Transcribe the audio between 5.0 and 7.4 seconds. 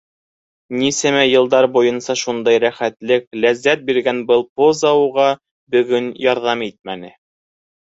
уға бөгөн ярҙам итмәне.